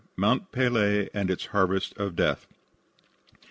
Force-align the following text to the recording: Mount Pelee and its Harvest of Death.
Mount 0.17 0.51
Pelee 0.51 1.11
and 1.13 1.29
its 1.29 1.45
Harvest 1.45 1.95
of 1.95 2.15
Death. 2.15 2.47